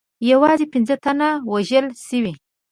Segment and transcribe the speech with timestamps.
[0.31, 2.33] یوازې پنځه تنه وژل سوي.